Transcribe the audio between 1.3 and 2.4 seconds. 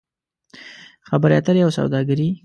اترې او سوداګري